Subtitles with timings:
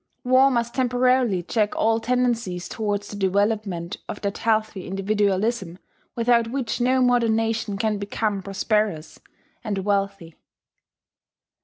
[0.23, 5.77] War must temporarily check all tendencies towards the development of that healthy individualism
[6.15, 9.19] without which no modern nation can become prosperous
[9.63, 10.33] and wealthy.